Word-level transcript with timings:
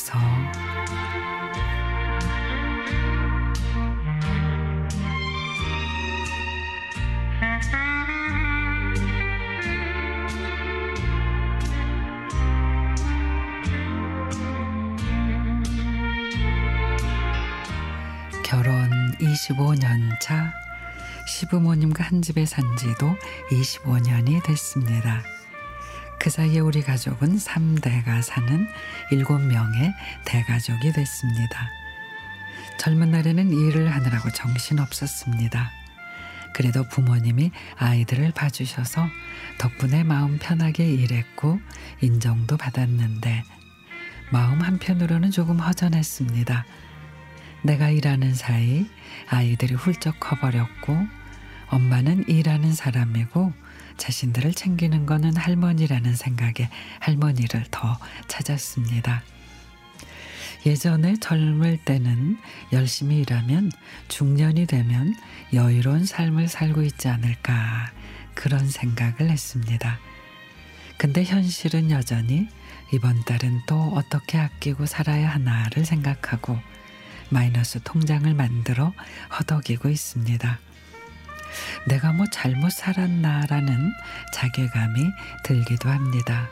위해서 0.00 0.14
결혼 18.44 18.90
25년 19.18 20.18
차 20.20 20.52
시부모님과 21.26 22.04
한 22.04 22.22
집에 22.22 22.46
산 22.46 22.64
지도 22.76 23.14
25년이 23.50 24.42
됐습니다. 24.44 25.39
그 26.20 26.28
사이에 26.28 26.58
우리 26.60 26.82
가족은 26.82 27.38
3대가 27.38 28.20
사는 28.20 28.68
7명의 29.10 29.94
대가족이 30.26 30.92
됐습니다. 30.92 31.70
젊은 32.78 33.10
날에는 33.10 33.50
일을 33.50 33.90
하느라고 33.90 34.30
정신 34.30 34.80
없었습니다. 34.80 35.70
그래도 36.52 36.86
부모님이 36.86 37.52
아이들을 37.78 38.32
봐주셔서 38.32 39.08
덕분에 39.56 40.04
마음 40.04 40.38
편하게 40.38 40.92
일했고 40.92 41.58
인정도 42.02 42.58
받았는데 42.58 43.42
마음 44.30 44.60
한편으로는 44.60 45.30
조금 45.30 45.58
허전했습니다. 45.58 46.66
내가 47.62 47.88
일하는 47.88 48.34
사이 48.34 48.86
아이들이 49.30 49.72
훌쩍 49.72 50.20
커버렸고 50.20 50.98
엄마는 51.68 52.28
일하는 52.28 52.74
사람이고 52.74 53.54
자신들을 54.00 54.54
챙기는 54.54 55.06
거는 55.06 55.36
할머니라는 55.36 56.16
생각에 56.16 56.68
할머니를 57.00 57.66
더 57.70 57.98
찾았습니다. 58.26 59.22
예전에 60.66 61.16
젊을 61.16 61.78
때는 61.84 62.38
열심히 62.72 63.18
일하면 63.18 63.70
중년이 64.08 64.66
되면 64.66 65.14
여유로운 65.52 66.04
삶을 66.04 66.48
살고 66.48 66.82
있지 66.82 67.08
않을까 67.08 67.92
그런 68.34 68.68
생각을 68.68 69.30
했습니다. 69.30 69.98
근데 70.96 71.22
현실은 71.22 71.90
여전히 71.90 72.48
이번 72.92 73.22
달은 73.24 73.60
또 73.66 73.80
어떻게 73.94 74.38
아끼고 74.38 74.86
살아야 74.86 75.28
하나를 75.30 75.84
생각하고 75.84 76.58
마이너스 77.30 77.80
통장을 77.82 78.32
만들어 78.34 78.92
허덕이고 79.38 79.88
있습니다. 79.88 80.58
내가 81.86 82.12
뭐 82.12 82.26
잘못 82.26 82.70
살았나라는 82.72 83.92
자괴감이 84.32 85.12
들기도 85.44 85.88
합니다. 85.88 86.48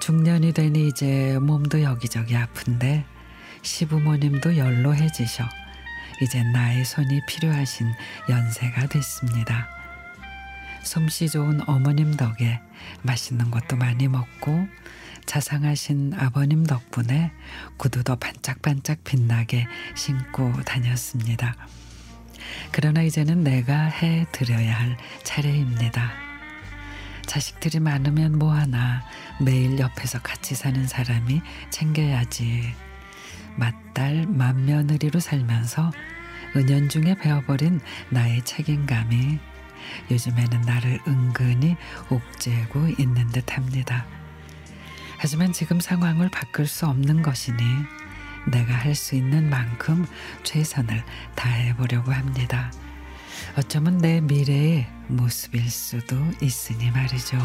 중년이 0.00 0.52
되니 0.52 0.88
이제 0.88 1.38
몸도 1.40 1.82
여기저기 1.82 2.36
아픈데 2.36 3.04
시부모님도 3.62 4.56
연로해지셔 4.56 5.44
이제 6.22 6.42
나의 6.42 6.84
손이 6.84 7.20
필요하신 7.26 7.86
연세가 8.28 8.86
됐습니다. 8.86 9.68
솜씨 10.82 11.30
좋은 11.30 11.66
어머님 11.66 12.16
덕에 12.16 12.60
맛있는 13.02 13.50
것도 13.50 13.76
많이 13.76 14.06
먹고 14.06 14.68
자상하신 15.24 16.12
아버님 16.14 16.64
덕분에 16.64 17.32
구두도 17.78 18.16
반짝반짝 18.16 19.02
빛나게 19.04 19.66
신고 19.96 20.52
다녔습니다. 20.62 21.56
그러나 22.76 23.02
이제는 23.02 23.44
내가 23.44 23.84
해 23.84 24.26
드려야 24.32 24.76
할 24.76 24.96
차례입니다. 25.22 26.10
자식들이 27.24 27.78
많으면 27.78 28.36
뭐하나 28.36 29.04
매일 29.40 29.78
옆에서 29.78 30.18
같이 30.18 30.56
사는 30.56 30.84
사람이 30.84 31.40
챙겨야지. 31.70 32.74
맏딸 33.54 34.26
맏며느리로 34.26 35.20
살면서 35.20 35.92
은연중에 36.56 37.14
배워버린 37.18 37.80
나의 38.10 38.44
책임감이 38.44 39.38
요즘에는 40.10 40.62
나를 40.62 40.98
은근히 41.06 41.76
옥죄고 42.10 42.88
있는 42.98 43.28
듯합니다. 43.28 44.04
하지만 45.18 45.52
지금 45.52 45.78
상황을 45.78 46.28
바꿀 46.28 46.66
수 46.66 46.86
없는 46.86 47.22
것이니 47.22 47.56
내가 48.46 48.74
할 48.74 48.94
수 48.94 49.14
있는 49.16 49.50
만큼 49.50 50.06
최선을 50.44 51.02
다해 51.34 51.74
보려고 51.76 52.12
합니다. 52.12 52.70
어쩌면 53.58 53.98
내 53.98 54.20
미래의 54.20 54.86
모습일 55.08 55.68
수도 55.70 56.16
있으니 56.40 56.90
말이죠. 56.90 57.36